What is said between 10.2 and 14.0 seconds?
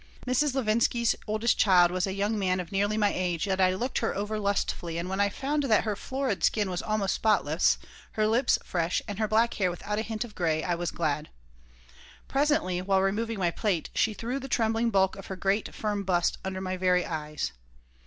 of gray, I was glad. Presently, while removing my plate,